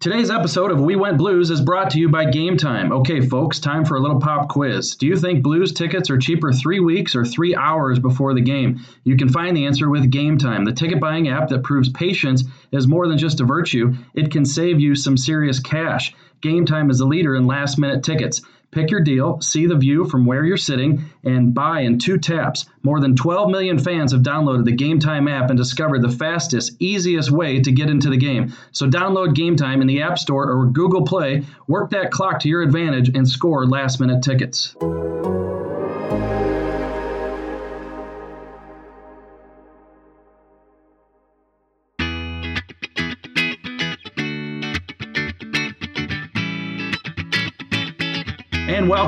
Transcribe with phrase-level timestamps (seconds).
[0.00, 2.92] Today's episode of We Went Blues is brought to you by Game Time.
[2.92, 4.94] Okay, folks, time for a little pop quiz.
[4.94, 8.78] Do you think Blues tickets are cheaper three weeks or three hours before the game?
[9.02, 12.44] You can find the answer with Game Time, the ticket buying app that proves patience
[12.70, 16.14] is more than just a virtue, it can save you some serious cash.
[16.42, 18.40] Game Time is a leader in last minute tickets.
[18.70, 22.66] Pick your deal, see the view from where you're sitting, and buy in two taps.
[22.82, 26.76] More than 12 million fans have downloaded the Game Time app and discovered the fastest,
[26.78, 28.52] easiest way to get into the game.
[28.72, 32.48] So download Game Time in the App Store or Google Play, work that clock to
[32.48, 34.76] your advantage, and score last minute tickets.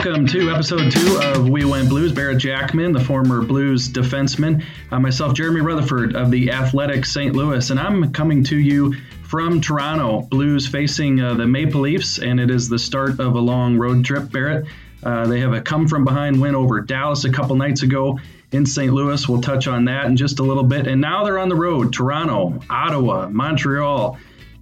[0.03, 2.11] Welcome to episode two of We Went Blues.
[2.11, 7.37] Barrett Jackman, the former Blues defenseman, uh, myself, Jeremy Rutherford of the Athletic St.
[7.37, 10.23] Louis, and I'm coming to you from Toronto.
[10.23, 14.03] Blues facing uh, the Maple Leafs, and it is the start of a long road
[14.03, 14.33] trip.
[14.33, 14.65] Barrett,
[15.03, 18.19] uh, they have a come from behind win over Dallas a couple nights ago
[18.53, 18.95] in St.
[18.95, 19.29] Louis.
[19.29, 20.87] We'll touch on that in just a little bit.
[20.87, 24.19] And now they're on the road Toronto, Ottawa, Montreal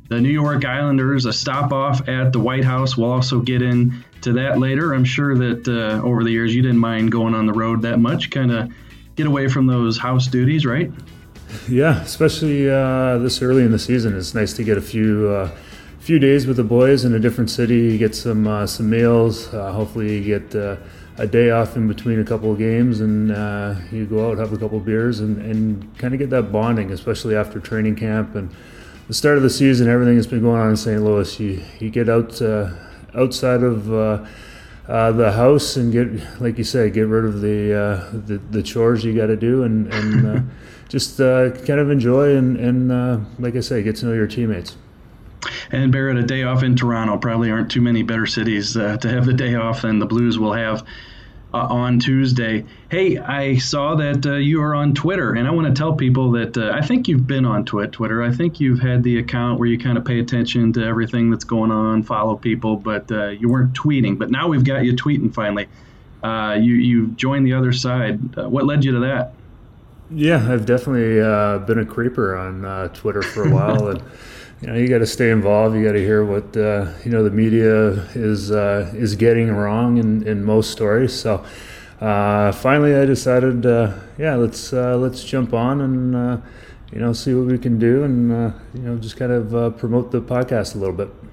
[0.09, 2.97] the New York Islanders, a stop off at the White House.
[2.97, 3.61] We'll also get
[4.19, 4.95] into that later.
[4.95, 7.99] I'm sure that uh, over the years you didn't mind going on the road that
[7.99, 8.73] much, kind of
[9.15, 10.91] get away from those house duties, right?
[11.69, 14.17] Yeah, especially uh, this early in the season.
[14.17, 15.29] It's nice to get a few.
[15.29, 15.51] Uh,
[16.01, 19.53] few days with the boys in a different city, get some uh, some meals.
[19.53, 20.77] Uh, hopefully, you get uh,
[21.19, 23.29] a day off in between a couple of games, and
[23.93, 26.93] you go out have a couple of beers and, and kind of get that bonding,
[26.93, 28.55] especially after training camp and
[29.07, 31.03] the start of the season, everything that's been going on in St.
[31.03, 32.41] Louis, you you get out
[33.15, 34.25] outside of uh,
[34.87, 38.63] uh, the house and get, like you say, get rid of the uh, the, the,
[38.63, 40.41] chores you got to do and and uh,
[40.89, 44.77] just uh, kind of enjoy and and like I say, get to know your teammates.
[45.71, 49.27] And Barrett, a day off in Toronto probably aren't too many better cities to have
[49.27, 50.85] the day off than the Blues will have
[51.55, 52.65] uh, on Tuesday.
[52.91, 56.31] Hey, I saw that uh, you are on Twitter, and I want to tell people
[56.33, 58.23] that uh, I think you've been on Twitter.
[58.23, 61.45] I think you've had the account where you kind of pay attention to everything that's
[61.45, 64.19] going on, follow people, but uh, you weren't tweeting.
[64.19, 65.69] But now we've got you tweeting finally.
[66.23, 68.37] Uh, you you joined the other side.
[68.37, 69.33] Uh, what led you to that?
[70.11, 71.17] Yeah, I've definitely
[71.67, 74.03] been a creeper on Twitter for a while, and
[74.61, 75.77] you know you got to stay involved.
[75.77, 79.99] You got to hear what uh, you know the media is uh, is getting wrong
[79.99, 81.13] in, in most stories.
[81.19, 81.45] So
[82.01, 86.37] uh, finally, I decided, uh, yeah, let's uh, let's jump on and uh,
[86.93, 88.31] you know see what we can do, and
[88.75, 91.28] you know just kind of promote the podcast a little bit.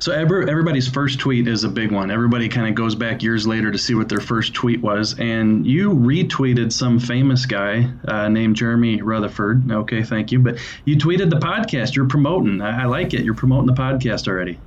[0.00, 2.10] So every, everybody's first tweet is a big one.
[2.10, 5.66] Everybody kind of goes back years later to see what their first tweet was, and
[5.66, 9.70] you retweeted some famous guy uh, named Jeremy Rutherford.
[9.70, 10.38] Okay, thank you.
[10.38, 11.96] But you tweeted the podcast.
[11.96, 12.60] You're promoting.
[12.60, 13.24] I, I like it.
[13.24, 14.58] You're promoting the podcast already.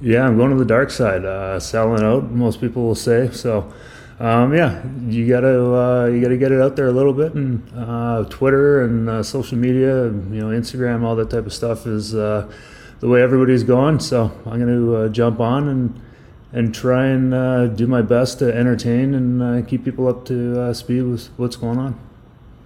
[0.00, 2.30] Yeah, I'm going to the dark side, uh, selling out.
[2.30, 3.72] Most people will say so.
[4.18, 7.68] Um, yeah, you gotta uh, you gotta get it out there a little bit, and
[7.74, 12.14] uh, Twitter and uh, social media, you know, Instagram, all that type of stuff is
[12.14, 12.50] uh,
[13.02, 13.98] the way everybody's going.
[13.98, 16.00] So I'm going to uh, jump on and
[16.54, 20.60] and try and uh, do my best to entertain and uh, keep people up to
[20.60, 21.98] uh, speed with what's going on.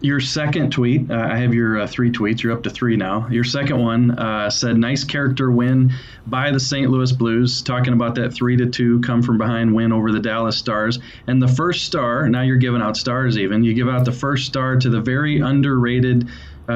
[0.00, 2.42] Your second tweet, uh, I have your uh, three tweets.
[2.42, 3.28] You're up to three now.
[3.30, 5.94] Your second one said, "Nice character win
[6.26, 6.90] by the St.
[6.90, 10.58] Louis Blues." Talking about that three to two come from behind win over the Dallas
[10.58, 12.28] Stars, and the first star.
[12.28, 13.38] Now you're giving out stars.
[13.38, 16.28] Even you give out the first star to the very underrated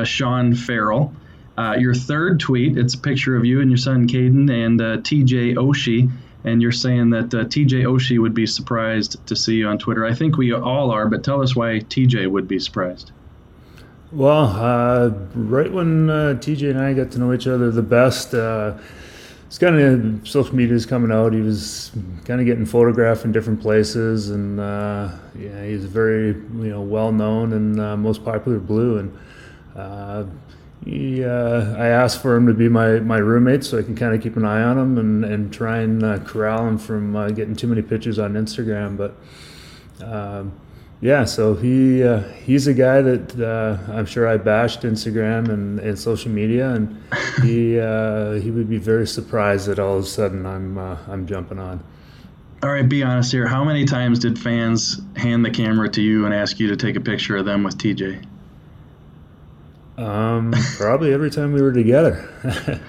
[0.04, 1.12] Sean Farrell.
[1.60, 4.96] Uh, your third tweet, it's a picture of you and your son Caden and uh,
[4.96, 6.10] TJ Oshie,
[6.42, 10.06] and you're saying that uh, TJ Oshie would be surprised to see you on Twitter.
[10.06, 13.12] I think we all are, but tell us why TJ would be surprised.
[14.10, 18.32] Well, uh, right when uh, TJ and I got to know each other the best,
[18.32, 18.78] uh,
[19.46, 21.34] it's kind of social media is coming out.
[21.34, 21.92] He was
[22.24, 27.52] kind of getting photographed in different places, and yeah, he's very you know well known
[27.52, 29.18] and most popular blue and
[30.84, 34.14] he, uh, I asked for him to be my, my roommate so I can kind
[34.14, 37.28] of keep an eye on him and, and try and uh, corral him from uh,
[37.30, 38.96] getting too many pictures on Instagram.
[38.96, 39.14] But
[40.02, 40.52] um,
[41.02, 45.80] yeah, so he uh, he's a guy that uh, I'm sure I bashed Instagram and,
[45.80, 47.02] and social media, and
[47.42, 51.58] he uh, he would be very surprised that all of a sudden I'm I'm jumping
[51.58, 51.84] on.
[52.62, 53.46] All right, be honest here.
[53.46, 56.96] How many times did fans hand the camera to you and ask you to take
[56.96, 58.26] a picture of them with TJ?
[60.00, 62.28] Um, probably every time we were together.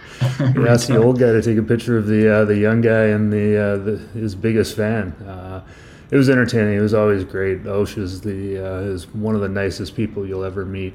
[0.53, 3.07] he asked the old guy to take a picture of the uh, the young guy
[3.07, 5.11] and the, uh, the his biggest fan.
[5.27, 5.61] Uh,
[6.09, 6.77] it was entertaining.
[6.77, 7.63] It was always great.
[7.63, 10.93] Oshie's the uh, is one of the nicest people you'll ever meet.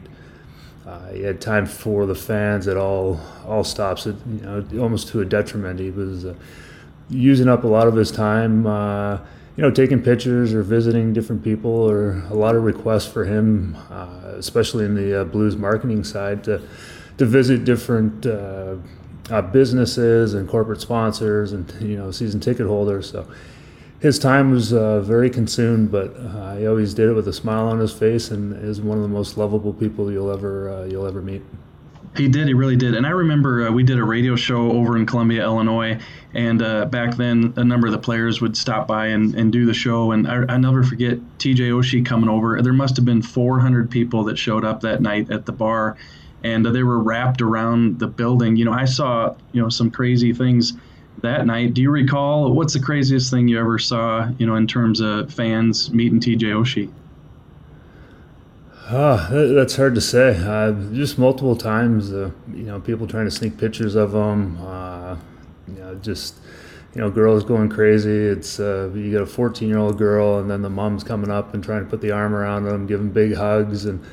[0.86, 4.06] Uh, he had time for the fans at all all stops.
[4.06, 5.80] you know, almost to a detriment.
[5.80, 6.34] He was uh,
[7.10, 8.66] using up a lot of his time.
[9.56, 13.24] Uh, you know, taking pictures or visiting different people, or a lot of requests for
[13.24, 16.60] him, uh, especially in the uh, blues marketing side, to
[17.18, 18.76] to visit different uh,
[19.52, 23.10] businesses and corporate sponsors and you know season ticket holders.
[23.10, 23.26] So
[24.00, 27.68] his time was uh, very consumed, but uh, he always did it with a smile
[27.68, 31.06] on his face, and is one of the most lovable people you'll ever uh, you'll
[31.06, 31.42] ever meet.
[32.16, 32.48] He did.
[32.48, 32.94] He really did.
[32.94, 36.00] And I remember uh, we did a radio show over in Columbia, Illinois,
[36.34, 39.66] and uh, back then a number of the players would stop by and, and do
[39.66, 40.12] the show.
[40.12, 41.70] And I, I never forget T.J.
[41.70, 42.60] Oshie coming over.
[42.62, 45.96] There must have been 400 people that showed up that night at the bar,
[46.42, 48.56] and they were wrapped around the building.
[48.56, 50.72] You know, I saw you know some crazy things
[51.22, 51.74] that night.
[51.74, 55.32] Do you recall what's the craziest thing you ever saw, you know, in terms of
[55.32, 56.90] fans meeting TJ Oshie?
[58.88, 60.38] Uh, that's hard to say.
[60.38, 64.56] Uh, just multiple times, uh, you know, people trying to sneak pictures of them.
[64.64, 65.16] Uh,
[65.66, 66.36] you know, just
[66.94, 68.16] you know, girls going crazy.
[68.16, 71.52] It's uh, you got a 14 year old girl, and then the mom's coming up
[71.52, 74.04] and trying to put the arm around them, giving big hugs, and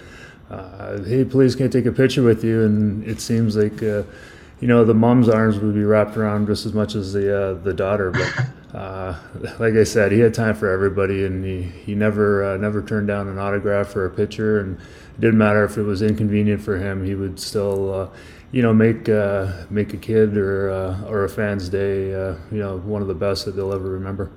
[0.50, 2.64] uh, hey, please, can I take a picture with you?
[2.64, 3.80] And it seems like
[4.64, 7.54] you know, the mom's arms would be wrapped around just as much as the uh,
[7.54, 8.12] the daughter.
[8.12, 8.34] But
[8.74, 9.16] uh,
[9.60, 13.08] like I said, he had time for everybody, and he he never uh, never turned
[13.08, 14.60] down an autograph or a picture.
[14.60, 18.10] And it didn't matter if it was inconvenient for him; he would still, uh,
[18.52, 22.78] you know, make uh, make a kid or uh, or a fan's day, you know,
[22.80, 24.31] one of the best that they'll ever remember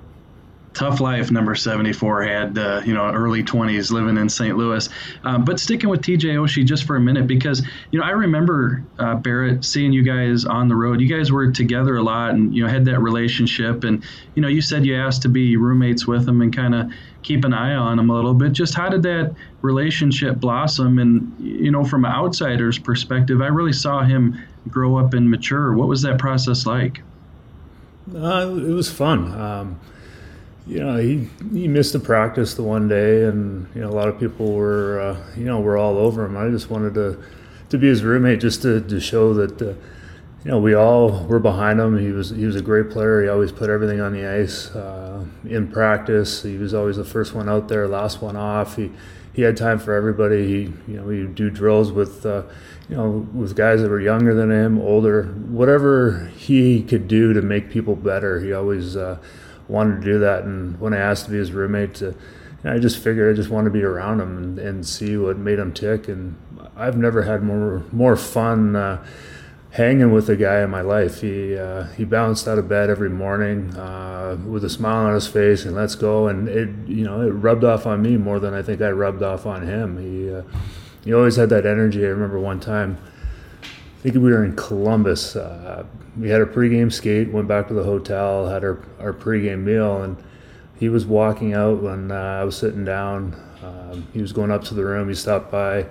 [0.77, 4.87] tough life number 74 had uh, you know early 20s living in st louis.
[5.23, 8.83] Um, but sticking with tj oshie just for a minute because you know i remember
[8.99, 11.01] uh, barrett seeing you guys on the road.
[11.01, 13.83] You guys were together a lot and you know had that relationship.
[13.83, 14.03] And
[14.35, 16.91] you know you said you asked to be roommates with him and kind of
[17.23, 18.53] keep an eye on him a little bit.
[18.53, 20.99] Just how did that relationship blossom?
[20.99, 25.73] And you know from an outsider's perspective i really saw him grow up and mature.
[25.73, 27.01] What was that process like?
[28.13, 29.33] Uh, it was fun.
[29.39, 29.79] Um,
[30.67, 34.09] you know, he he missed a practice the one day, and you know, a lot
[34.09, 36.35] of people were, uh, you know, were all over him.
[36.35, 37.23] I just wanted to
[37.69, 39.65] to be his roommate, just to, to show that, uh,
[40.45, 41.97] you know, we all were behind him.
[41.97, 43.23] He was he was a great player.
[43.23, 46.43] He always put everything on the ice uh, in practice.
[46.43, 48.75] He was always the first one out there, last one off.
[48.75, 48.91] He
[49.33, 50.47] he had time for everybody.
[50.47, 50.61] He
[50.91, 52.25] you know would do drills with.
[52.25, 52.43] Uh,
[52.89, 57.41] you know, with guys that were younger than him, older, whatever he could do to
[57.41, 59.17] make people better, he always uh,
[59.67, 60.43] wanted to do that.
[60.43, 62.15] And when I asked to be his roommate, to, you
[62.63, 65.37] know, I just figured I just wanted to be around him and, and see what
[65.37, 66.07] made him tick.
[66.07, 66.35] And
[66.75, 69.05] I've never had more more fun uh,
[69.71, 71.21] hanging with a guy in my life.
[71.21, 75.27] He uh, he bounced out of bed every morning uh, with a smile on his
[75.27, 76.27] face and let's go.
[76.27, 79.23] And it you know it rubbed off on me more than I think I rubbed
[79.23, 79.97] off on him.
[79.97, 80.43] He uh,
[81.03, 82.05] he always had that energy.
[82.05, 82.97] I remember one time.
[83.97, 85.35] I think we were in Columbus.
[85.35, 85.83] Uh,
[86.19, 90.03] we had a pregame skate, went back to the hotel, had our, our pregame meal,
[90.03, 90.23] and
[90.79, 93.35] he was walking out when uh, I was sitting down.
[93.63, 95.09] Um, he was going up to the room.
[95.09, 95.87] He stopped by.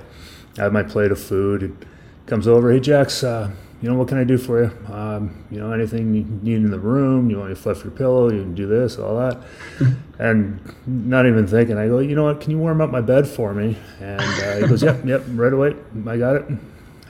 [0.56, 1.62] I had my plate of food.
[1.62, 1.87] He
[2.26, 2.73] comes over.
[2.73, 3.50] Hey, Jax, uh,
[3.82, 4.94] you know, what can I do for you?
[4.94, 7.29] Um, you know, anything you need in the room?
[7.29, 8.31] You want me to fluff your pillow?
[8.31, 9.43] You can do this, all that.
[10.20, 12.41] and not even thinking, I go, you know what?
[12.41, 13.76] Can you warm up my bed for me?
[14.00, 15.75] And uh, he goes, yep, yep, right away.
[16.06, 16.44] I got it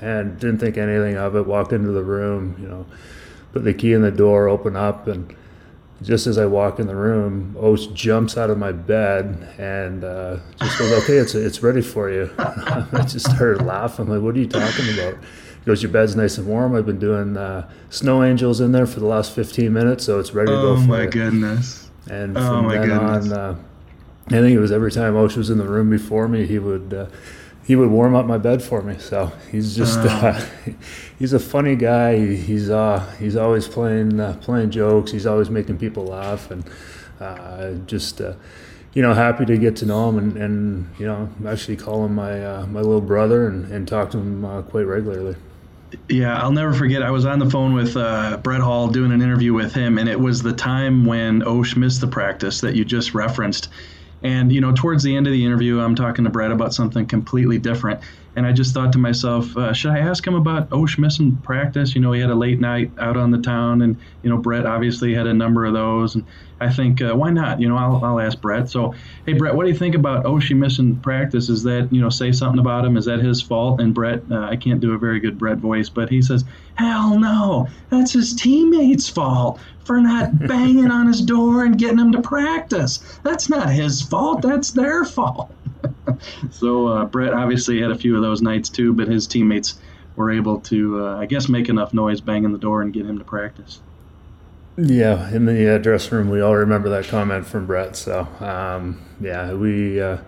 [0.00, 1.46] and didn't think anything of it.
[1.46, 2.87] Walked into the room, you know,
[3.52, 5.34] put the key in the door, open up, and
[6.02, 10.37] just as I walk in the room, Osh jumps out of my bed and uh,
[10.61, 14.06] just goes, "Okay, it's it's ready for you." I just started laughing.
[14.06, 16.76] I'm like, "What are you talking about?" He goes, "Your bed's nice and warm.
[16.76, 20.32] I've been doing uh, snow angels in there for the last 15 minutes, so it's
[20.35, 21.90] ready to oh go for my you." goodness!
[22.11, 23.32] And oh from then goodness.
[23.32, 23.56] on, uh,
[24.28, 26.92] I think it was every time Osh was in the room before me, he would
[26.92, 27.06] uh,
[27.66, 28.96] he would warm up my bed for me.
[28.99, 30.46] So he's just uh, uh,
[31.18, 32.16] he's a funny guy.
[32.16, 35.11] He's uh, he's always playing uh, playing jokes.
[35.11, 36.64] He's always making people laugh, and
[37.20, 38.35] uh, just uh,
[38.94, 42.14] you know happy to get to know him and, and you know actually call him
[42.14, 45.35] my my little brother and, and talk to him quite regularly.
[46.08, 47.02] Yeah, I'll never forget.
[47.02, 50.20] I was on the phone with Brett Hull doing an interview with him, and it
[50.20, 53.70] was the time when Osh missed the practice that you just referenced
[54.23, 57.06] and, you know, towards the end of the interview, I'm talking to Brett about something
[57.06, 58.00] completely different.
[58.37, 61.95] And I just thought to myself, uh, should I ask him about Osh missing practice?
[61.95, 64.66] You know, he had a late night out on the town, and, you know, Brett
[64.66, 66.14] obviously had a number of those.
[66.14, 66.25] And
[66.61, 67.62] I think, uh, why not?
[67.62, 68.69] You know, I'll, I'll ask Brett.
[68.69, 71.49] So, hey, Brett, what do you think about Oshie missing practice?
[71.49, 72.99] Is that, you know, say something about him?
[72.99, 73.81] Is that his fault?
[73.81, 77.19] And Brett, uh, I can't do a very good Brett voice, but he says, hell
[77.19, 82.21] no, that's his teammates' fault for not banging on his door and getting him to
[82.21, 83.19] practice.
[83.23, 84.43] That's not his fault.
[84.43, 85.50] That's their fault.
[86.50, 89.78] so uh, Brett obviously had a few of those nights too, but his teammates
[90.16, 93.18] were able to, uh, I guess, make enough noise banging the door and get him
[93.18, 93.80] to practice.
[94.78, 97.96] Yeah, in the uh, dressing room, we all remember that comment from Brett.
[97.96, 100.18] So, um, yeah, we uh,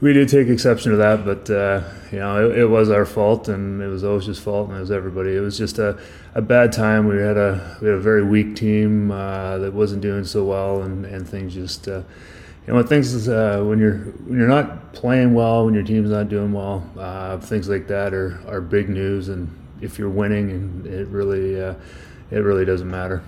[0.00, 3.48] we did take exception to that, but uh, you know, it, it, was our fault,
[3.48, 5.36] and it was Osh's fault, and it was everybody.
[5.36, 5.98] It was just a,
[6.34, 7.08] a bad time.
[7.08, 10.82] We had a we had a very weak team uh, that wasn't doing so well,
[10.82, 11.86] and, and things just.
[12.62, 16.10] Uh, you know, things uh, when you're when you're not playing well, when your team's
[16.10, 16.80] not doing well,
[17.42, 19.28] things like that are, are big news.
[19.28, 19.48] And
[19.80, 23.22] if you're winning, and it really it really doesn't matter.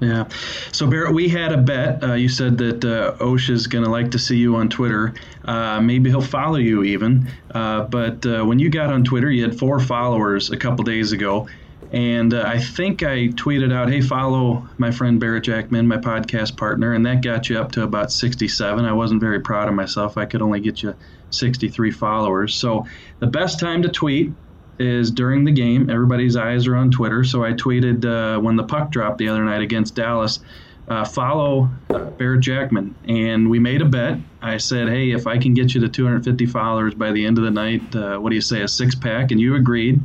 [0.00, 0.28] Yeah.
[0.70, 2.02] So, Barrett, we had a bet.
[2.02, 5.14] Uh, you said that uh, is going to like to see you on Twitter.
[5.44, 7.28] Uh, maybe he'll follow you even.
[7.50, 11.10] Uh, but uh, when you got on Twitter, you had four followers a couple days
[11.12, 11.48] ago.
[11.92, 16.56] And uh, I think I tweeted out, hey, follow my friend Barrett Jackman, my podcast
[16.56, 16.92] partner.
[16.92, 18.84] And that got you up to about 67.
[18.84, 20.18] I wasn't very proud of myself.
[20.18, 20.94] I could only get you
[21.30, 22.54] 63 followers.
[22.54, 22.86] So,
[23.20, 24.32] the best time to tweet
[24.78, 25.90] is during the game.
[25.90, 27.24] Everybody's eyes are on Twitter.
[27.24, 30.40] So I tweeted uh, when the puck dropped the other night against Dallas.
[30.86, 31.68] Uh, follow
[32.16, 34.18] Barrett Jackman, and we made a bet.
[34.40, 37.44] I said, "Hey, if I can get you to 250 followers by the end of
[37.44, 40.00] the night, uh, what do you say, a six pack?" And you agreed,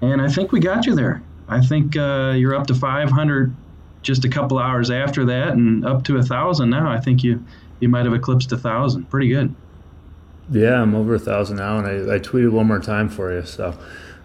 [0.00, 1.22] and I think we got you there.
[1.48, 3.54] I think uh, you're up to 500
[4.02, 6.90] just a couple hours after that, and up to a thousand now.
[6.90, 7.44] I think you
[7.80, 9.10] you might have eclipsed a thousand.
[9.10, 9.54] Pretty good.
[10.50, 13.44] Yeah, I'm over a thousand now, and I, I tweeted one more time for you.
[13.44, 13.78] So, um,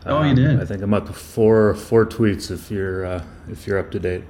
[0.06, 0.62] oh, you um, did.
[0.62, 4.00] I think I'm up to four four tweets if you're uh, if you're up to
[4.00, 4.24] date.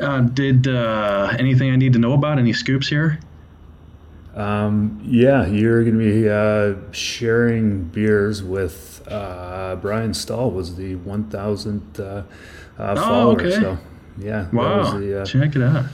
[0.00, 2.38] Uh, did uh, anything I need to know about?
[2.38, 3.18] Any scoops here?
[4.38, 10.52] Um, yeah, you're going to be uh, sharing beers with uh, Brian Stull.
[10.52, 12.22] Was the 1,000th uh,
[12.78, 13.40] oh, follower?
[13.40, 13.50] Okay.
[13.50, 13.78] So,
[14.16, 14.48] yeah.
[14.52, 14.96] Wow.
[14.96, 15.86] The, Check it out.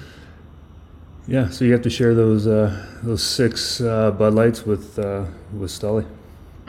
[1.26, 5.24] Yeah, so you have to share those uh, those six uh, Bud Lights with uh,
[5.56, 6.04] with Stully.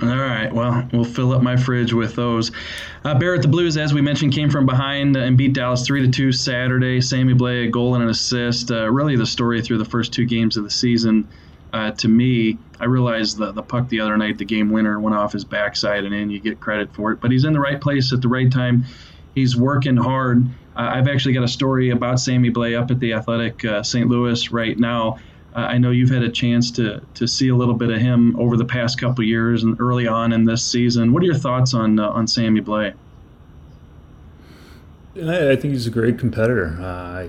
[0.01, 0.53] All right.
[0.53, 2.51] Well, we'll fill up my fridge with those.
[3.03, 6.09] Uh, Barrett the Blues, as we mentioned, came from behind and beat Dallas three to
[6.09, 7.01] two Saturday.
[7.01, 8.71] Sammy Blais a goal and an assist.
[8.71, 11.27] Uh, really, the story through the first two games of the season.
[11.75, 15.13] Uh, to me, I realized the the puck the other night, the game winner, went
[15.13, 16.29] off his backside and in.
[16.29, 18.85] You get credit for it, but he's in the right place at the right time.
[19.33, 20.45] He's working hard.
[20.73, 24.07] Uh, I've actually got a story about Sammy Blais up at the Athletic uh, St.
[24.07, 25.19] Louis right now.
[25.53, 28.39] Uh, I know you've had a chance to to see a little bit of him
[28.39, 31.11] over the past couple years and early on in this season.
[31.11, 32.93] What are your thoughts on uh, on Sammy Blais?
[35.17, 36.77] I think he's a great competitor.
[36.79, 37.27] Uh,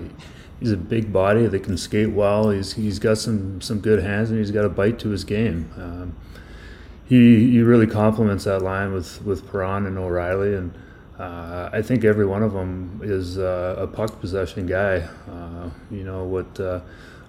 [0.59, 2.49] he's a big body that can skate well.
[2.49, 5.71] He's he's got some some good hands and he's got a bite to his game.
[5.77, 6.15] Um,
[7.05, 10.73] he he really complements that line with with Perron and O'Reilly and
[11.19, 15.07] uh, I think every one of them is uh, a puck possession guy.
[15.29, 16.81] Uh, you know what uh,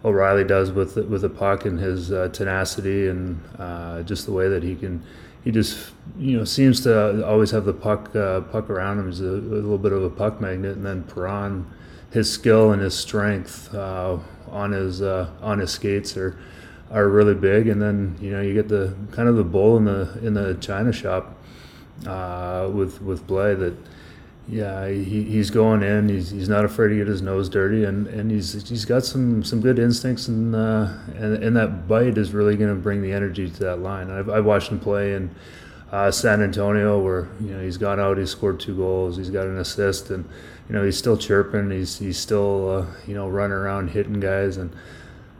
[0.04, 4.49] O'Reilly does with with the puck and his uh, tenacity and uh, just the way
[4.49, 5.02] that he can.
[5.45, 9.07] He just you know seems to always have the puck uh, puck around him.
[9.07, 11.66] He's a, a, little bit of a puck magnet, and then Perron,
[12.11, 14.18] his skill and his strength uh,
[14.50, 16.38] on his uh, on his skates are
[16.90, 17.68] are really big.
[17.68, 20.54] And then you know you get the kind of the bull in the in the
[20.61, 21.37] china shop
[22.07, 23.75] uh, with with Blais that
[24.49, 28.07] yeah he, he's going in he's, he's not afraid to get his nose dirty and,
[28.07, 32.33] and he's he's got some some good instincts and uh, and, and that bite is
[32.33, 35.35] really going to bring the energy to that line I've, I've watched him play in
[35.93, 39.47] uh, San Antonio where you know he's gone out he's scored two goals he's got
[39.47, 40.25] an assist and
[40.69, 44.57] you know he's still chirping he's he's still uh, you know running around hitting guys
[44.57, 44.75] and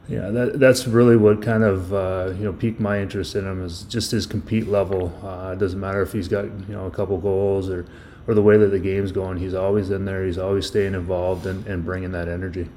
[0.09, 3.63] yeah, that, that's really what kind of uh, you know piqued my interest in him
[3.63, 5.13] is just his compete level.
[5.23, 7.85] Uh, it doesn't matter if he's got you know a couple goals or
[8.29, 9.39] or the way that the game's going.
[9.39, 10.25] He's always in there.
[10.25, 12.69] He's always staying involved and, and bringing that energy.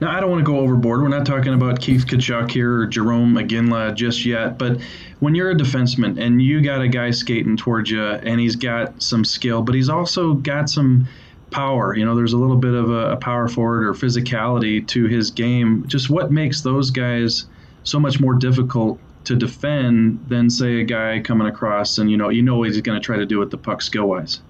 [0.00, 1.02] Now, I don't want to go overboard.
[1.02, 4.56] We're not talking about Keith Tkachuk here or Jarome Iginla just yet.
[4.56, 4.80] But
[5.20, 9.02] when you're a defenseman and you got a guy skating towards you and he's got
[9.02, 11.06] some skill, but he's also got some
[11.50, 11.94] power.
[11.94, 15.30] You know, there's a little bit of a, a power forward or physicality to his
[15.30, 15.84] game.
[15.88, 17.46] Just what makes those guys
[17.82, 22.28] so much more difficult to defend than say a guy coming across and you know
[22.28, 24.40] you know he's going to try to do with the puck skill wise.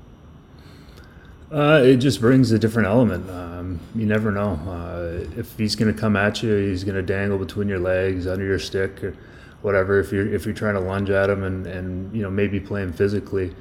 [1.55, 3.31] Uh, it just brings a different element.
[3.31, 6.55] Um, you never know uh, if he's going to come at you.
[6.57, 9.17] He's going to dangle between your legs, under your stick, or
[9.63, 10.01] whatever.
[10.01, 12.83] If you're if you're trying to lunge at him and and you know maybe play
[12.83, 13.55] him physically,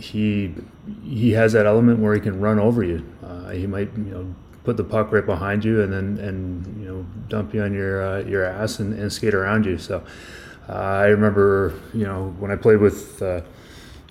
[0.00, 0.54] he
[1.04, 3.04] he has that element where he can run over you.
[3.22, 4.34] Uh, he might you know
[4.64, 8.02] put the puck right behind you and then and you know dump you on your
[8.02, 9.78] uh, your ass and, and, skate around you.
[9.78, 10.02] So
[10.68, 13.20] uh, I remember you know when I played with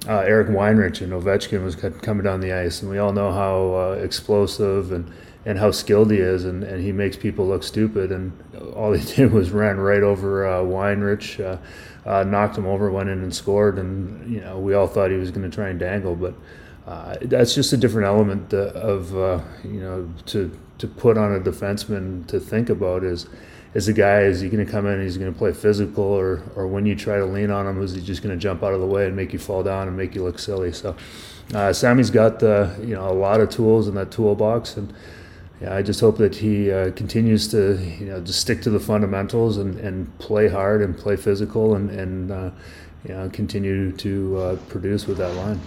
[0.07, 3.31] uh, uh, Eric Weinrich and Ovechkin was coming down the ice, and we all know
[3.31, 5.11] how uh, explosive and,
[5.45, 8.11] and how skilled he is, and, and he makes people look stupid.
[8.11, 8.31] And
[8.75, 11.57] all he did was ran right over uh, Weinrich, uh,
[12.09, 15.17] uh, knocked him over, went in and scored, and you know we all thought he
[15.17, 16.33] was going to try and dangle, but
[16.85, 19.11] uh, that's just a different element of
[19.65, 23.27] you know to to put on a defenseman to think about is
[23.77, 26.03] is a guy is he going to come in and he's going to play physical
[26.03, 28.63] or or when you try to lean on him is he just going to jump
[28.63, 30.95] out of the way and make you fall down and make you look silly so
[31.53, 34.91] uh, Sammy's got uh, you know a lot of tools in that toolbox and
[35.61, 38.79] yeah, I just hope that he uh, continues to you know just stick to the
[38.79, 42.51] fundamentals and, and play hard and play physical and and uh,
[43.03, 45.59] you know continue to uh, produce with that line.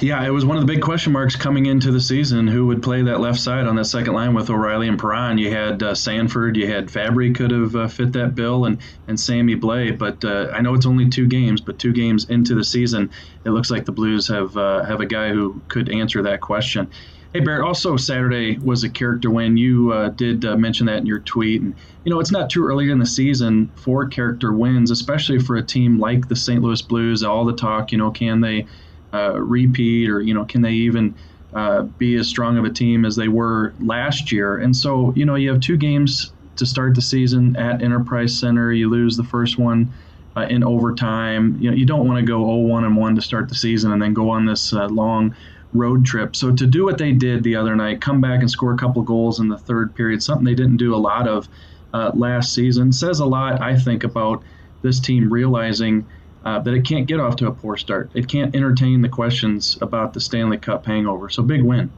[0.00, 2.46] Yeah, it was one of the big question marks coming into the season.
[2.46, 5.38] Who would play that left side on that second line with O'Reilly and Perron?
[5.38, 9.18] You had uh, Sanford, you had Fabbri could have uh, fit that bill, and and
[9.18, 9.96] Sammy Blais.
[9.96, 13.10] But uh, I know it's only two games, but two games into the season,
[13.44, 16.90] it looks like the Blues have uh, have a guy who could answer that question.
[17.32, 19.56] Hey, Barrett, also Saturday was a character win.
[19.56, 21.60] You uh, did uh, mention that in your tweet.
[21.60, 21.74] And,
[22.04, 25.62] you know, it's not too early in the season for character wins, especially for a
[25.62, 26.62] team like the St.
[26.62, 27.22] Louis Blues.
[27.22, 28.66] All the talk, you know, can they
[29.12, 31.14] uh, repeat or you know can they even
[31.54, 34.56] uh, be as strong of a team as they were last year?
[34.58, 38.72] And so you know you have two games to start the season at Enterprise Center.
[38.72, 39.92] You lose the first one
[40.36, 41.56] uh, in overtime.
[41.58, 44.00] You know you don't want to go 0-1 and 1 to start the season and
[44.00, 45.34] then go on this uh, long
[45.72, 46.34] road trip.
[46.36, 49.02] So to do what they did the other night, come back and score a couple
[49.02, 51.48] goals in the third period, something they didn't do a lot of
[51.92, 54.44] uh, last season, says a lot, I think, about
[54.82, 56.06] this team realizing
[56.46, 58.08] uh, that it can't get off to a poor start.
[58.14, 61.28] It can't entertain the questions about the Stanley Cup hangover.
[61.28, 61.90] So big win.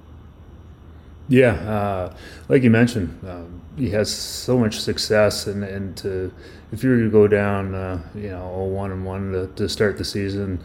[1.28, 2.16] Yeah, uh,
[2.48, 6.32] like you mentioned, um, he has so much success, and and to
[6.72, 9.98] if you were to go down, uh, you know, one and one to, to start
[9.98, 10.58] the season,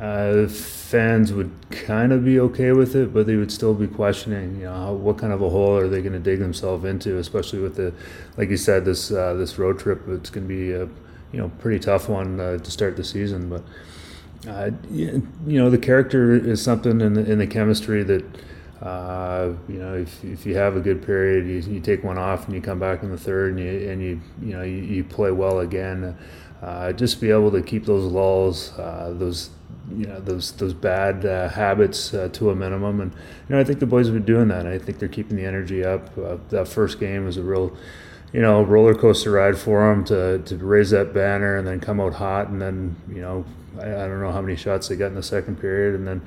[0.00, 4.56] uh, fans would kind of be okay with it, but they would still be questioning,
[4.56, 7.18] you know, how, what kind of a hole are they going to dig themselves into,
[7.18, 7.92] especially with the,
[8.38, 10.08] like you said, this uh, this road trip.
[10.08, 10.72] It's going to be
[11.32, 13.48] you know pretty tough one uh, to start the season.
[13.48, 13.62] But
[14.48, 18.24] uh, you know the character is something in the in the chemistry that.
[18.80, 22.46] Uh, you know, if, if you have a good period, you, you take one off
[22.46, 25.02] and you come back in the third and you and you you know you, you
[25.02, 26.16] play well again.
[26.62, 29.50] Uh, just be able to keep those lulls, uh, those
[29.90, 33.64] you know those those bad uh, habits uh, to a minimum, and you know I
[33.64, 34.66] think the boys have been doing that.
[34.66, 36.16] I think they're keeping the energy up.
[36.18, 37.76] Uh, that first game was a real
[38.32, 42.00] you know, roller coaster ride for them to, to raise that banner and then come
[42.00, 43.44] out hot and then, you know,
[43.78, 46.26] I, I, don't know how many shots they got in the second period and then,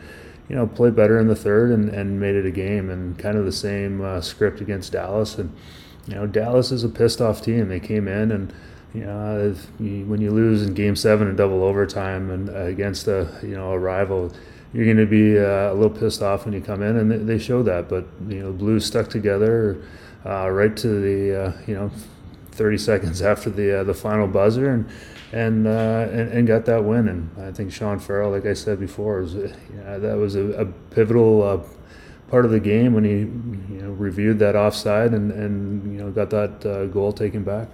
[0.50, 3.38] you know, play better in the third and, and made it a game and kind
[3.38, 5.38] of the same uh, script against Dallas.
[5.38, 5.56] And,
[6.08, 7.70] you know, Dallas is a pissed off team.
[7.70, 8.54] They came in and,
[8.94, 13.30] you know, you, when you lose in game seven in double overtime and against a,
[13.44, 14.34] you know, a rival,
[14.74, 17.18] you're going to be uh, a little pissed off when you come in and they,
[17.18, 17.88] they show that.
[17.88, 19.82] But, you know, the Blues stuck together
[20.26, 21.92] uh, right to the uh, you know
[22.52, 24.90] 30 seconds after the uh, the final buzzer and
[25.34, 27.08] and, uh, and, and got that win.
[27.08, 31.42] And I think Sean Farrell, like I said before, was that was a, a pivotal
[31.42, 31.60] uh,
[32.30, 33.20] part of the game when he
[33.74, 37.70] you know reviewed that offside and and you know got that goal taken back.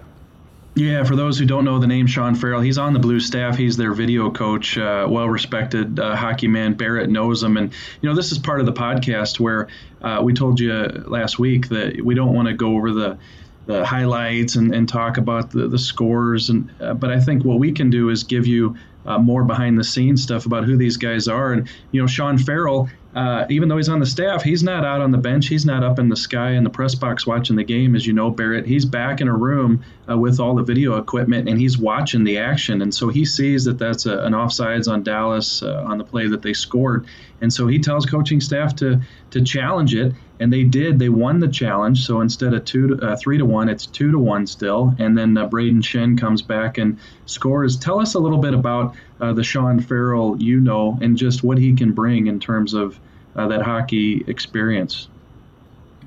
[0.78, 3.56] Yeah, for those who don't know the name Sean Farrell, he's on the Blue staff.
[3.56, 6.74] He's their video coach, uh, well respected uh, hockey man.
[6.74, 7.56] Barrett knows him.
[7.56, 9.66] And, you know, this is part of the podcast where
[10.00, 10.72] uh, we told you
[11.08, 13.18] last week that we don't want to go over the,
[13.66, 16.48] the highlights and, and talk about the, the scores.
[16.48, 19.78] And uh, But I think what we can do is give you uh, more behind
[19.78, 21.52] the scenes stuff about who these guys are.
[21.52, 25.00] And, you know, Sean Farrell uh, even though he's on the staff, he's not out
[25.00, 25.48] on the bench.
[25.48, 28.12] He's not up in the sky in the press box watching the game, as you
[28.12, 28.66] know, Barrett.
[28.66, 32.38] He's back in a room uh, with all the video equipment and he's watching the
[32.38, 32.82] action.
[32.82, 36.28] And so he sees that that's a, an offsides on Dallas uh, on the play
[36.28, 37.06] that they scored.
[37.40, 40.98] And so he tells coaching staff to to challenge it, and they did.
[40.98, 42.06] They won the challenge.
[42.06, 44.94] So instead of two, to, uh, three to one, it's two to one still.
[44.98, 47.76] And then uh, Brayden Schenn comes back and scores.
[47.76, 48.87] Tell us a little bit about
[49.20, 52.98] uh, the Sean Farrell you know, and just what he can bring in terms of
[53.36, 55.08] uh, that hockey experience.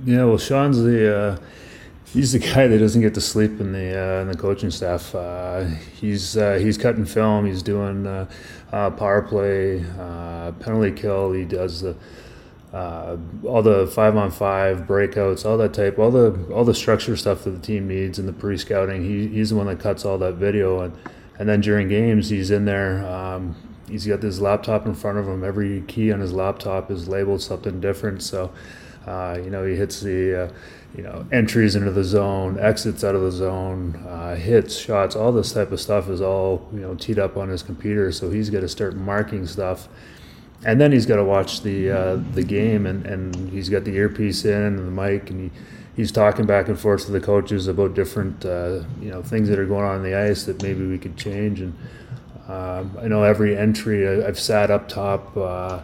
[0.04, 1.38] Yeah, well, Sean's the uh,
[2.06, 5.14] he's the guy that doesn't get to sleep in the uh, in the coaching staff.
[5.16, 5.66] Uh,
[6.00, 7.46] he's uh, he's cutting film.
[7.46, 8.28] He's doing uh,
[8.72, 9.86] power play,
[10.60, 11.32] penalty kill.
[11.32, 11.96] He does the
[12.74, 17.44] all the five on five breakouts, all that type, all the all the structure stuff
[17.44, 19.04] that the team needs in the pre scouting.
[19.04, 20.98] He, he's the one that cuts all that video and
[21.42, 23.04] and then during games he's in there.
[23.06, 23.56] Um,
[23.90, 25.44] he's got this laptop in front of him.
[25.44, 28.22] Every key on his laptop is labeled something different.
[28.22, 28.52] So
[29.08, 30.48] Uh, you know, he hits the uh,
[30.96, 35.32] you know entries into the zone, exits out of the zone, uh, hits, shots, all
[35.32, 38.12] this type of stuff is all you know teed up on his computer.
[38.12, 39.88] So he's got to start marking stuff,
[40.64, 43.96] and then he's got to watch the uh, the game, and, and he's got the
[43.96, 45.52] earpiece in and the mic, and he
[46.02, 49.60] he's talking back and forth to the coaches about different uh, you know things that
[49.60, 51.62] are going on on the ice that maybe we could change.
[51.62, 51.78] And
[52.48, 55.82] um, I know every entry I, have sat up top uh,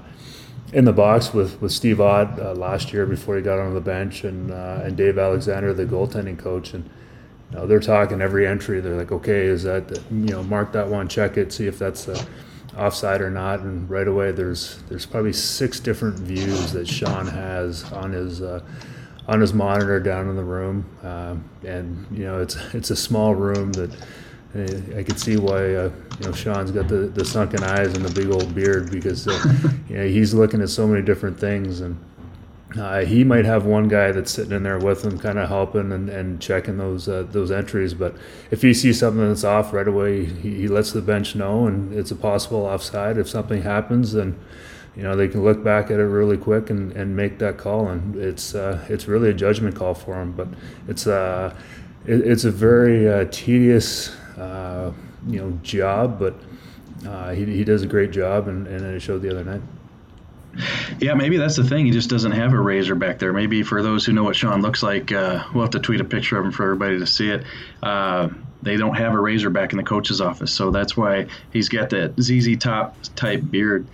[0.74, 3.80] in the box with, with Steve Ott uh, last year before he got on the
[3.80, 6.90] bench, and uh, and Dave Alexander, the goaltending coach, and
[7.52, 8.82] they're talking every entry.
[8.82, 12.10] They're like, okay, is that you know mark that one, check it, see if that's
[12.76, 17.84] offside or not, and right away there's there's probably six different views that Sean has
[17.94, 18.64] on his uh,
[19.28, 23.36] on his monitor down in the room, um, and you know it's it's a small
[23.36, 23.94] room that
[24.56, 28.06] uh, I could see why uh, you know Sean's got the, the sunken eyes and
[28.06, 29.54] the big old beard because uh,
[29.90, 31.98] you know he's looking at so many different things and
[32.78, 35.92] uh, he might have one guy that's sitting in there with him, kind of helping
[35.92, 37.94] and, and checking those uh, those entries.
[37.94, 38.16] But
[38.52, 41.94] if he sees something that's off right away, he, he lets the bench know, and
[41.94, 43.18] it's a possible offside.
[43.18, 44.38] If something happens, then
[44.98, 47.88] you know they can look back at it really quick and, and make that call
[47.88, 50.48] and it's uh, it's really a judgment call for them but
[50.88, 51.56] it's uh
[52.06, 54.92] it, it's a very uh, tedious uh,
[55.28, 56.36] you know job but
[57.08, 59.62] uh, he, he does a great job and, and it showed the other night
[61.00, 61.86] yeah, maybe that's the thing.
[61.86, 63.32] He just doesn't have a razor back there.
[63.32, 66.04] Maybe for those who know what Sean looks like, uh, we'll have to tweet a
[66.04, 67.44] picture of him for everybody to see it.
[67.84, 68.30] Uh,
[68.64, 71.92] they don't have a razor back in the coach's office, so that's why he's got
[71.92, 73.88] that ZZ Top type beard.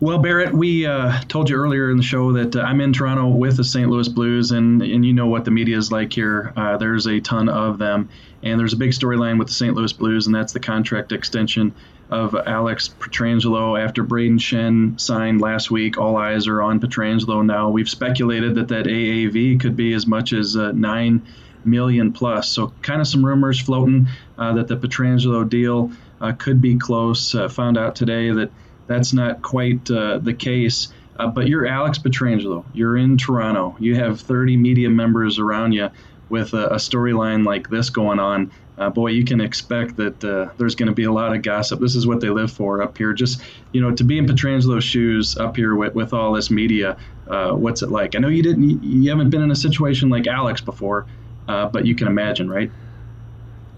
[0.00, 3.26] Well, Barrett, we uh, told you earlier in the show that uh, I'm in Toronto
[3.26, 3.90] with the St.
[3.90, 6.52] Louis Blues, and, and you know what the media is like here.
[6.56, 8.08] Uh, there's a ton of them,
[8.44, 9.74] and there's a big storyline with the St.
[9.74, 11.74] Louis Blues, and that's the contract extension
[12.10, 15.98] of Alex Pietrangelo after Brayden Schenn signed last week.
[15.98, 17.68] All eyes are on Pietrangelo now.
[17.68, 21.26] We've speculated that that AAV could be as much as uh, nine
[21.64, 22.48] million plus.
[22.48, 24.06] So, kind of some rumors floating
[24.38, 27.34] uh, that the Pietrangelo deal uh, could be close.
[27.50, 28.52] found out today that
[28.88, 30.88] that's not quite uh, the case.
[31.18, 32.64] Uh, but you're Alex Pietrangelo.
[32.72, 33.76] You're in Toronto.
[33.80, 35.90] You have 30 media members around you
[36.28, 38.52] with a, a storyline like this going on.
[38.76, 41.80] Uh, boy, you can expect that uh, there's going to be a lot of gossip.
[41.80, 43.12] This is what they live for up here.
[43.12, 46.96] Just you know, to be in Pietrangelo's shoes up here with, with all this media,
[47.26, 48.14] uh, what's it like?
[48.14, 51.06] I know you didn't, you haven't been in a situation like Alex before,
[51.48, 52.70] uh, but you can imagine, right?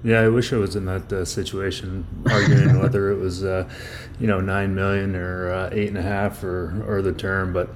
[0.02, 3.68] Yeah, I wish I was in that uh, situation, arguing whether it was, uh,
[4.18, 7.52] you know, nine million or uh, eight and a half or or the term.
[7.52, 7.70] But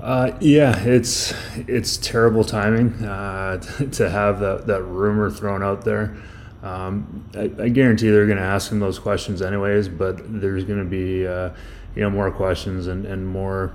[0.00, 3.58] uh, yeah, it's it's terrible timing uh,
[3.92, 6.16] to have that that rumor thrown out there.
[6.62, 10.78] Um, I, I, guarantee they're going to ask him those questions anyways, but there's going
[10.78, 11.50] to be uh,
[11.96, 13.72] you know more questions and and more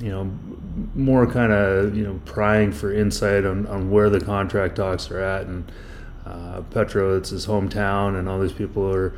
[0.00, 0.30] you know,
[0.94, 5.20] more kind of you know prying for insight on, on where the contract talks are
[5.20, 5.70] at, and
[6.26, 9.14] uh, Petro, it's his hometown, and all these people are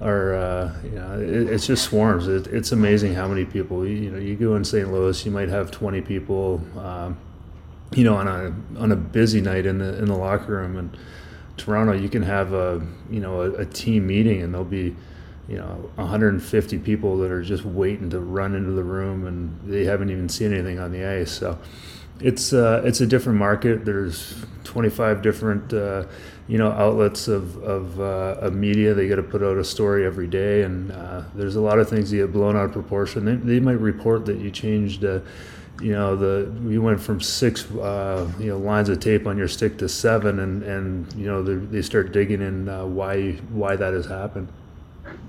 [0.00, 2.28] are uh, you know it, it's just swarms.
[2.28, 4.18] It, it's amazing how many people you, you, know.
[4.18, 4.90] You go in St.
[4.92, 7.18] Louis, you might have 20 people, um,
[7.94, 10.96] you know, on a on a busy night in the in the locker room, and
[11.56, 14.94] Toronto, you can have a you know a, a team meeting, and there'll be
[15.48, 19.84] you know 150 people that are just waiting to run into the room, and they
[19.84, 21.32] haven't even seen anything on the ice.
[21.32, 21.58] So
[22.20, 23.84] it's uh, it's a different market.
[23.84, 26.04] There's 25 different uh,
[26.50, 28.92] you know outlets of of, uh, of media.
[28.92, 31.88] They got to put out a story every day, and uh, there's a lot of
[31.88, 33.24] things that get blown out of proportion.
[33.24, 35.04] They, they might report that you changed.
[35.04, 35.20] Uh,
[35.80, 39.48] you know the you went from six uh, you know lines of tape on your
[39.48, 43.94] stick to seven, and and you know they start digging in uh, why why that
[43.94, 44.48] has happened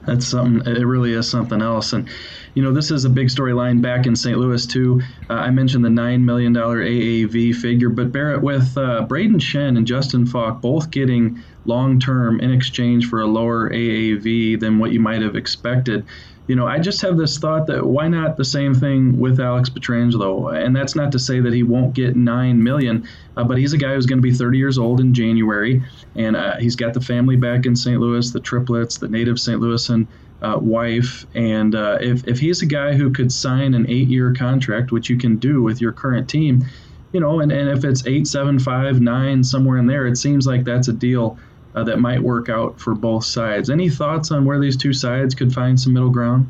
[0.06, 1.94] that's something it really is something else.
[1.94, 2.10] And
[2.54, 5.02] you know this is a big storyline back in st louis too.
[5.30, 9.88] Uh, i mentioned the $9 million aav figure but barrett with uh, brayden schenn and
[9.88, 15.00] justin faulk both getting long term in exchange for a lower aav than what you
[15.00, 16.06] might have expected
[16.47, 19.69] you know, I just have this thought that why not the same thing with Alex
[19.69, 20.54] Pietrangelo?
[20.54, 23.77] And that's not to say that he won't get nine million, uh, but he's a
[23.77, 25.84] guy who's going to be 30 years old in January,
[26.15, 27.99] and uh, he's got the family back in St.
[27.99, 29.62] Louis, the triplets, the native St.
[29.62, 30.08] Louisan
[30.41, 34.91] uh, wife, and uh, if if he's a guy who could sign an eight-year contract,
[34.91, 36.65] which you can do with your current team,
[37.13, 40.47] you know, and, and if it's eight, seven, five, nine, somewhere in there, it seems
[40.47, 41.38] like that's a deal
[41.76, 43.70] uh, that might work out for both sides.
[43.70, 46.50] Any thoughts on where these two sides could find some middle ground?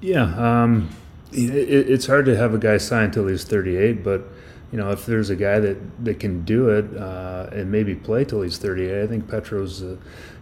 [0.00, 0.90] Yeah, um,
[1.32, 4.24] it, it's hard to have a guy sign until he's 38, but
[4.72, 8.24] you know if there's a guy that, that can do it uh, and maybe play
[8.24, 9.96] till he's 38, I think Petro's uh,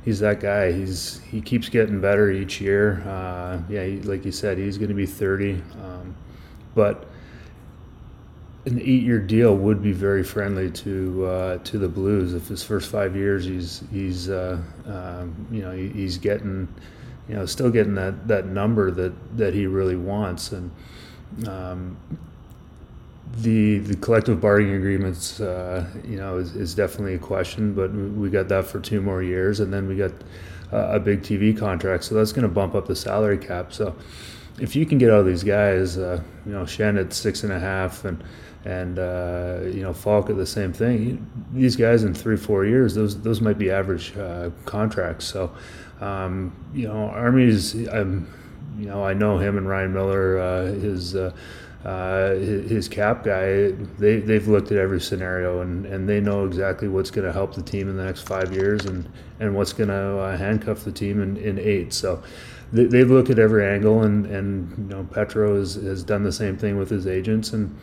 [0.05, 0.73] he's that guy.
[0.73, 3.03] He's he keeps getting better each year.
[3.07, 6.17] Uh, yeah, he, like you said, he's going to be 30, um,
[6.75, 7.09] but
[8.65, 12.33] an eight-year deal would be very friendly to uh, to the Blues.
[12.35, 16.69] If his first five years, he's he's uh, um, you know he's getting
[17.29, 20.71] you know still getting that, that number that, that he really wants and
[21.47, 21.97] um,
[23.39, 28.29] the the collective bargaining agreements uh, you know is, is, definitely a question, but we
[28.29, 30.13] got that for two more years, and then we got
[30.71, 33.73] a big TV contract, so that's going to bump up the salary cap.
[33.73, 33.95] So
[34.61, 37.59] if you can get all these guys, uh, you know, Schenn at six and a
[37.59, 38.23] half, and
[38.65, 41.29] and uh, you know Faulk at the same thing.
[41.53, 45.25] These guys in three four years, those those might be average uh, contracts.
[45.27, 45.53] So
[46.01, 47.75] um, you know, Army's.
[47.89, 48.33] I'm,
[48.79, 50.39] you know, I know him and Ryan Miller.
[50.39, 51.33] Uh, his uh,
[51.85, 56.87] uh, his cap guy, they, they've looked at every scenario and, and they know exactly
[56.87, 59.11] what's going to help the team in the next five years and,
[59.41, 61.93] and what's going to uh, handcuff the team in, in eight.
[61.93, 62.23] So
[62.73, 66.33] they, they've looked at every angle and, and you know, Petro has, has done the
[66.33, 67.53] same thing with his agents.
[67.53, 67.79] And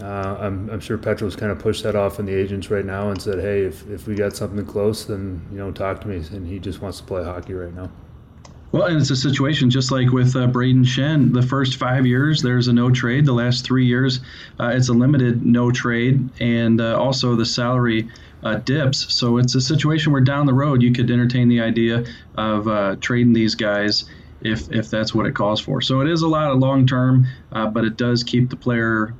[0.00, 3.10] uh, I'm, I'm sure Petro's kind of pushed that off on the agents right now
[3.10, 6.16] and said, hey, if, if we got something close, then, you know, talk to me.
[6.32, 7.90] And he just wants to play hockey right now.
[8.72, 11.34] Well, and it's a situation just like with uh, Brayden Schenn.
[11.34, 13.26] The first five years, there's a no trade.
[13.26, 14.20] The last three years,
[14.60, 18.08] uh, it's a limited no trade, and uh, also the salary
[18.44, 19.12] uh, dips.
[19.12, 22.04] So it's a situation where down the road you could entertain the idea
[22.36, 24.04] of uh, trading these guys
[24.42, 25.80] if if that's what it calls for.
[25.80, 29.14] So it is a lot of long term, uh, but it does keep the player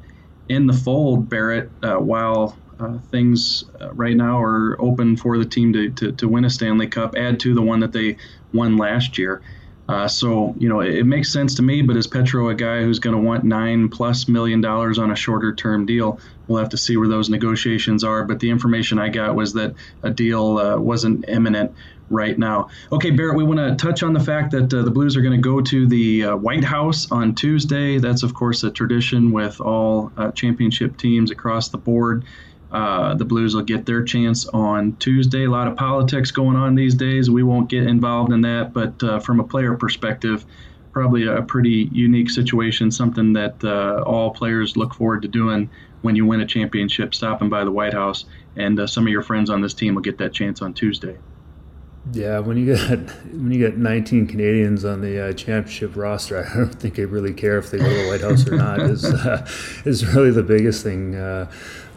[0.49, 5.73] in the fold, Barrett, while uh, things uh, right now are open for the team
[5.73, 8.17] to, to, to, win a Stanley Cup, add to the one that they
[8.53, 9.43] won last year.
[9.91, 12.81] Uh, so, you know, it, it, makes sense to me, but is Petro a guy
[12.83, 16.21] who's going to want nine plus million dollars on a shorter term deal?
[16.47, 18.25] We'll have to see where those negotiations are.
[18.25, 19.75] But the information I got was that
[20.05, 21.73] a deal uh, wasn't imminent
[22.09, 22.69] right now.
[22.93, 25.37] Okay, Barrett, we want to touch on the fact that uh, the Blues are going
[25.37, 27.99] to go to the uh, White House on Tuesday.
[27.99, 32.25] That's, of course, a tradition with all uh, championship teams across the board.
[32.73, 35.45] Uh, the Blues will get their chance on Tuesday.
[35.45, 37.29] A lot of politics going on these days.
[37.29, 40.45] We won't get involved in that, but uh, from a player perspective,
[40.93, 45.71] probably a pretty unique situation, something that uh, all players look forward to doing
[46.03, 48.25] when you win a championship, stopping by the White House.
[48.57, 51.19] And uh, some of your friends on this team will get that chance on Tuesday.
[52.13, 52.99] Yeah, when you get
[53.31, 57.35] when you get 19 Canadians on the uh, championship roster, I don't think they really
[57.35, 58.81] care if they go to the White House or not.
[58.81, 59.47] is uh,
[59.85, 61.51] is really the biggest thing uh,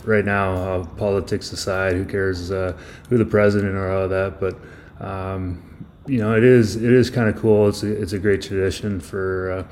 [0.05, 2.77] right now, uh, politics aside, who cares uh,
[3.09, 4.39] who the president or all that?
[4.39, 4.57] But
[4.99, 7.69] um, you know, it is it is kind of cool.
[7.69, 9.67] It's a, it's a great tradition for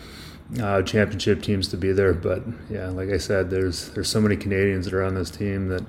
[0.60, 2.14] uh, uh, championship teams to be there.
[2.14, 5.68] But yeah, like I said, there's there's so many Canadians that are on this team
[5.70, 5.82] that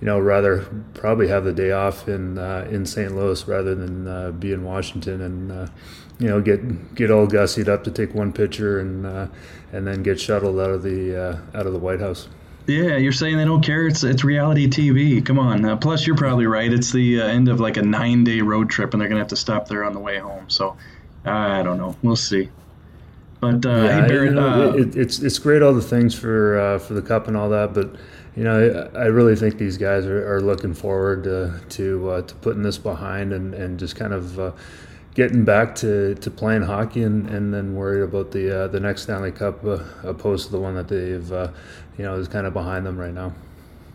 [0.00, 3.14] you know rather probably have the day off in uh, in St.
[3.14, 5.70] Louis rather than uh, be in Washington and
[6.18, 9.06] you know get get all gussied up to take one picture and
[9.72, 12.28] and then get shuttled out of the out of the White House.
[12.66, 13.86] Yeah, you're saying they don't care.
[13.86, 15.24] It's it's reality TV.
[15.24, 15.64] Come on.
[15.64, 16.72] Uh, plus, you're probably right.
[16.72, 19.28] It's the uh, end of like a nine day road trip, and they're gonna have
[19.28, 20.48] to stop there on the way home.
[20.48, 20.76] So,
[21.24, 21.96] I don't know.
[22.02, 22.50] We'll see.
[23.40, 26.14] But uh, yeah, hey Barrett, you know, uh, it, it's it's great all the things
[26.14, 27.96] for uh, for the cup and all that, but
[28.36, 32.22] you know I, I really think these guys are, are looking forward to to, uh,
[32.22, 34.54] to putting this behind and, and just kind of
[35.14, 39.02] getting back to, to playing hockey and, and then worried about the uh, the next
[39.02, 41.48] Stanley Cup uh, opposed to the one that they've uh,
[41.98, 43.32] you know is kind of behind them right now.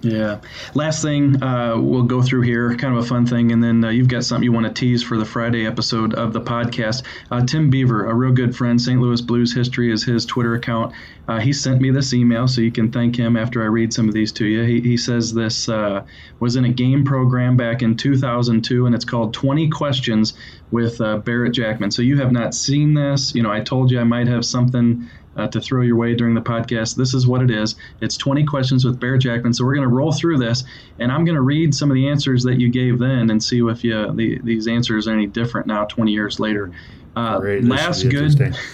[0.01, 0.41] Yeah.
[0.75, 3.89] Last thing uh, we'll go through here, kind of a fun thing, and then uh,
[3.89, 7.03] you've got something you want to tease for the Friday episode of the podcast.
[7.31, 9.01] Uh, Tim Beaver, a real good friend, St.
[9.01, 10.93] Louis Blues History is his Twitter account.
[11.27, 14.07] Uh, he sent me this email, so you can thank him after I read some
[14.07, 14.63] of these to you.
[14.63, 16.05] He, he says this uh,
[16.39, 20.35] was in a game program back in 2002, and it's called 20 Questions
[20.69, 21.89] with uh, Barrett Jackman.
[21.89, 23.33] So you have not seen this.
[23.33, 26.33] You know, I told you I might have something uh, to throw your way during
[26.33, 26.95] the podcast.
[26.95, 27.75] This is what it is.
[28.01, 29.53] It's 20 questions with Bear Jackman.
[29.53, 30.63] So we're going to roll through this,
[30.99, 33.59] and I'm going to read some of the answers that you gave then and see
[33.59, 36.71] if you, the, these answers are any different now, 20 years later.
[37.15, 38.55] Uh, last good.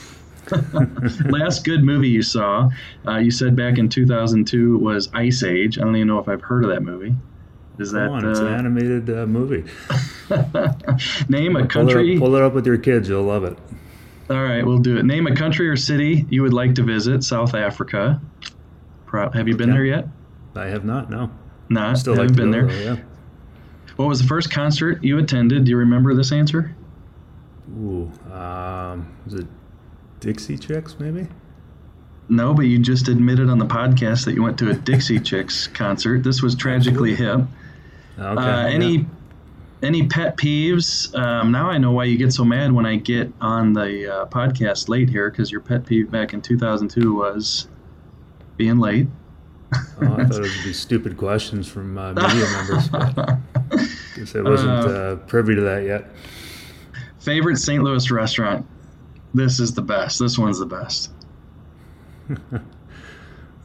[1.25, 2.69] last good movie you saw,
[3.07, 5.77] uh, you said back in 2002 was Ice Age.
[5.77, 7.15] I don't even know if I've heard of that movie.
[7.79, 9.63] Is that on, it's an uh, animated uh, movie?
[11.29, 12.03] name a country.
[12.03, 13.57] Pull it, up, pull it up with your kids; you'll love it.
[14.29, 15.03] All right, we'll do it.
[15.03, 17.23] Name a country or city you would like to visit.
[17.23, 18.21] South Africa.
[19.11, 20.07] Have you been there yet?
[20.55, 21.09] I have not.
[21.09, 21.29] No.
[21.69, 21.97] Not.
[21.97, 22.67] Still haven't like been there.
[22.67, 22.97] Though, yeah.
[23.97, 25.65] What was the first concert you attended?
[25.65, 26.75] Do you remember this answer?
[27.77, 29.47] Ooh, um, was it
[30.19, 30.95] Dixie Chicks?
[30.99, 31.27] Maybe.
[32.29, 35.67] No, but you just admitted on the podcast that you went to a Dixie Chicks
[35.67, 36.23] concert.
[36.23, 37.41] This was tragically hip.
[38.17, 38.41] Okay.
[38.41, 39.05] Uh, any yeah
[39.83, 41.13] any pet peeves?
[41.17, 44.25] Um, now I know why you get so mad when I get on the uh,
[44.27, 47.67] podcast late here because your pet peeve back in 2002 was
[48.57, 49.07] being late.
[49.73, 53.39] oh, I thought it would be stupid questions from uh, media members, but
[54.15, 56.05] guess I wasn't uh, uh, privy to that yet.
[57.19, 57.83] Favorite St.
[57.83, 58.65] Louis restaurant?
[59.33, 60.19] This is the best.
[60.19, 61.09] This one's the best.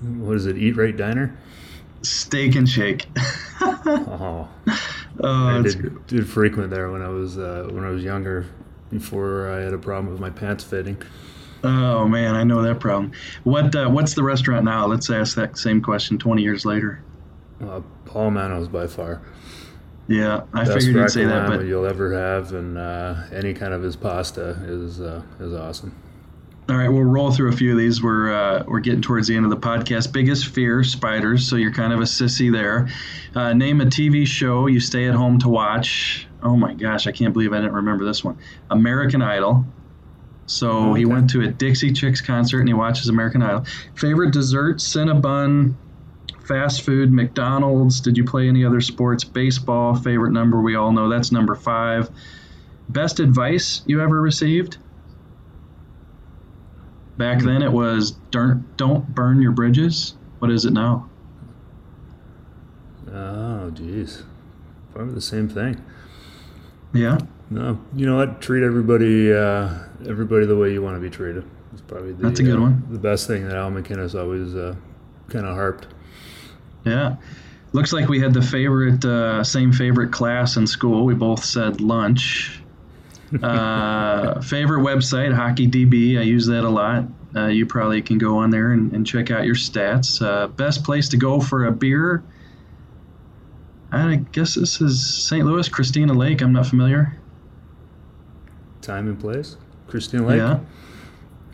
[0.01, 0.57] what is it?
[0.57, 1.37] Eat Right Diner.
[2.03, 3.07] Steak and Shake.
[3.61, 4.49] oh,
[5.21, 8.47] oh I did, did, frequent there when I was uh, when I was younger,
[8.91, 11.01] before I had a problem with my pants fitting.
[11.65, 13.13] Oh man, I know that problem.
[13.45, 14.87] What uh, what's the restaurant now?
[14.87, 17.03] Let's ask that same question twenty years later.
[17.61, 19.21] Uh, Paul Manno's by far.
[20.07, 21.49] Yeah, I Best figured you'd say that.
[21.49, 25.95] But you'll ever have, and uh, any kind of his pasta is uh, is awesome.
[26.71, 28.03] All right, we'll roll through a few of these.
[28.03, 30.13] We're uh, we're getting towards the end of the podcast.
[30.13, 31.49] Biggest fear: spiders.
[31.49, 32.91] So you're kind of a sissy there.
[33.35, 36.27] Uh, name a TV show you stay at home to watch.
[36.43, 38.37] Oh my gosh, I can't believe I didn't remember this one.
[38.71, 39.65] American Idol.
[40.45, 41.01] So oh, okay.
[41.01, 43.65] he went to a Dixie Chicks concert and he watches American Idol.
[43.95, 45.75] Favorite dessert: Cinnabon.
[46.45, 48.03] Fast food: McDonald's.
[48.03, 49.25] Did you play any other sports?
[49.25, 49.95] Baseball.
[49.95, 50.61] Favorite number?
[50.61, 52.11] We all know that's number five.
[52.91, 54.77] Best advice you ever received?
[57.19, 60.15] Back then it was don't don't burn your bridges.
[60.39, 61.11] What is it now?
[63.13, 64.23] Oh, geez,
[64.95, 65.85] probably the same thing.
[66.95, 67.19] Yeah.
[67.51, 68.41] No, you know what?
[68.41, 69.71] Treat everybody uh,
[70.09, 71.45] everybody the way you want to be treated.
[71.73, 72.87] It's probably the, that's a good uh, one.
[72.91, 74.77] The best thing that Al MacInnis always uh,
[75.29, 75.89] kind of harped.
[76.85, 77.17] Yeah.
[77.73, 81.05] Looks like we had the favorite, uh, same favorite class in school.
[81.05, 82.58] We both said lunch.
[83.43, 86.19] Uh, favorite website, HockeyDB.
[86.19, 87.05] I use that a lot.
[87.37, 90.25] Uh, you probably can go on there and, and check out your stats.
[90.25, 92.23] Uh, best place to go for a beer.
[93.93, 95.45] I guess this is St.
[95.45, 96.41] Louis, Christina Lake.
[96.41, 97.19] I'm not familiar.
[98.83, 100.39] Time and place, Christina Lake.
[100.39, 100.61] Yeah.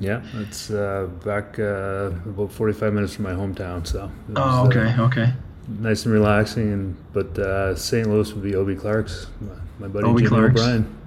[0.00, 3.86] Yeah, it's uh, back uh, about 45 minutes from my hometown.
[3.86, 4.10] So.
[4.28, 5.32] Was, oh, okay, uh, okay.
[5.68, 8.08] Nice and relaxing, and but St.
[8.08, 10.60] Louis would be Obi Clark's, my, my buddy Obi Jimmy Clark's.
[10.60, 10.98] O'Brien.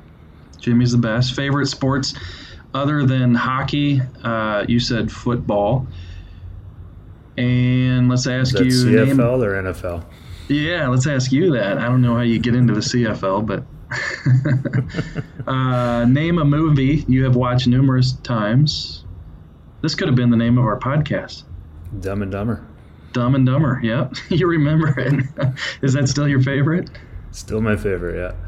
[0.60, 1.36] Jimmy's the best.
[1.36, 2.14] Favorite sports
[2.74, 4.02] other than hockey?
[4.24, 5.88] Uh, you said football.
[7.38, 10.04] And let's ask you CFL name, or NFL.
[10.48, 11.78] Yeah, let's ask you that.
[11.78, 13.64] I don't know how you get into the CFL, but
[15.48, 19.06] uh, name a movie you have watched numerous times.
[19.82, 21.44] This could have been the name of our podcast.
[22.00, 22.66] Dumb and Dumber.
[23.14, 23.80] Dumb and Dumber.
[23.84, 25.26] Yep, you remember it.
[25.82, 26.90] Is that still your favorite?
[27.32, 28.18] Still my favorite.
[28.18, 28.47] Yeah.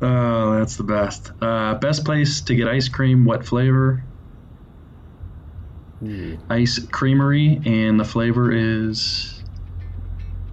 [0.00, 1.32] Oh, that's the best.
[1.40, 3.24] Uh, best place to get ice cream.
[3.24, 4.04] What flavor?
[6.04, 6.38] Ooh.
[6.48, 9.42] Ice creamery, and the flavor is.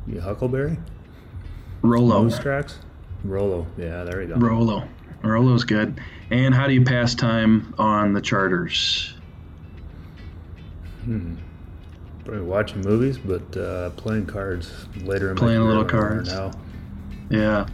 [0.08, 0.78] Yeah, Huckleberry.
[1.82, 2.24] Rolo.
[2.24, 2.80] Moose tracks.
[3.24, 3.68] Rolo.
[3.78, 4.36] Yeah, there you go.
[4.36, 4.88] Rolo.
[5.22, 6.00] Rolo's good.
[6.32, 9.14] And how do you pass time on the charters?
[11.04, 11.36] Hmm.
[12.24, 16.32] Probably watching movies, but uh, playing cards later in playing a little cards.
[16.32, 16.52] Now.
[17.30, 17.68] Yeah.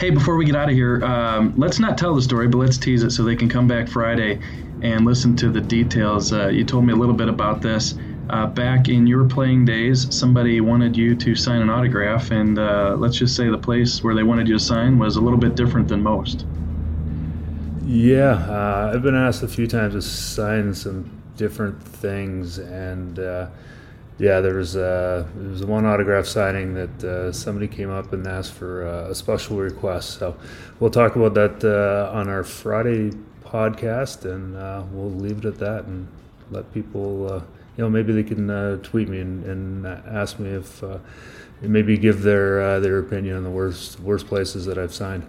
[0.00, 2.78] Hey, before we get out of here, um, let's not tell the story, but let's
[2.78, 4.40] tease it so they can come back Friday
[4.82, 6.32] and listen to the details.
[6.32, 7.94] Uh, you told me a little bit about this.
[8.28, 12.96] Uh, back in your playing days, somebody wanted you to sign an autograph, and uh,
[12.98, 15.54] let's just say the place where they wanted you to sign was a little bit
[15.54, 16.44] different than most.
[17.84, 23.46] Yeah, uh, I've been asked a few times to sign some different things, and uh,
[24.18, 28.26] yeah, there was uh, there was one autograph signing that uh, somebody came up and
[28.26, 30.18] asked for uh, a special request.
[30.18, 30.36] So
[30.80, 33.10] we'll talk about that uh, on our Friday
[33.44, 36.08] podcast, and uh, we'll leave it at that and
[36.50, 37.40] let people, uh,
[37.76, 40.82] you know, maybe they can tweet me and, and, ask me if
[41.60, 45.28] maybe give their their opinion on the worst worst places that I've signed.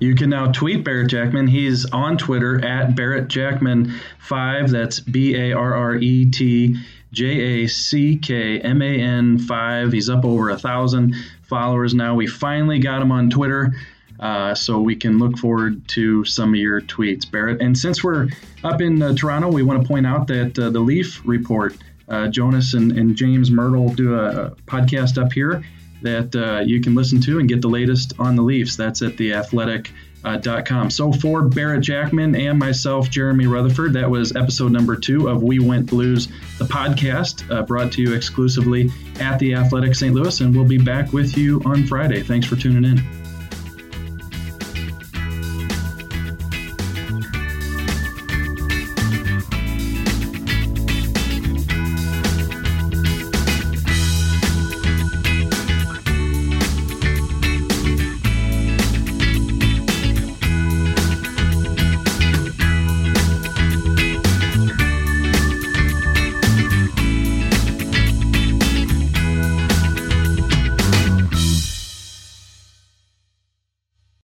[0.00, 1.46] You can now tweet Barrett Jackman.
[1.46, 4.68] He's on Twitter at Barrett Jackman5.
[4.68, 6.76] That's B A R R E T
[7.14, 9.92] J A C K M A N 5.
[9.92, 12.14] He's up over a thousand followers now.
[12.14, 13.74] We finally got him on Twitter.
[14.20, 17.60] Uh, so we can look forward to some of your tweets, Barrett.
[17.60, 18.28] And since we're
[18.62, 21.76] up in uh, Toronto, we want to point out that uh, the Leaf Report,
[22.08, 25.64] uh, Jonas and, and, James Mirtle do a, podcast up here
[26.02, 28.76] that uh, you can listen to and get the latest on the Leafs.
[28.76, 29.90] That's at the Athletic
[30.24, 30.90] uh, .com.
[30.90, 35.58] So for Barrett Jackman and myself, Jeremy Rutherford, that was episode number two of We
[35.58, 40.14] Went Blues, the podcast uh, brought to you exclusively at the Athletic St.
[40.14, 42.22] Louis, and we'll be back with you on Friday.
[42.22, 43.23] Thanks for tuning in.